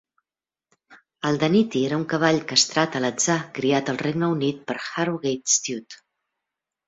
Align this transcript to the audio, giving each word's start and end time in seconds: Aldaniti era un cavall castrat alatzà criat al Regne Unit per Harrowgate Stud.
Aldaniti 1.29 1.81
era 1.89 1.99
un 1.99 2.05
cavall 2.13 2.39
castrat 2.51 2.97
alatzà 3.01 3.35
criat 3.59 3.93
al 3.93 4.01
Regne 4.05 4.29
Unit 4.37 4.63
per 4.71 4.77
Harrowgate 4.79 5.55
Stud. 5.57 6.01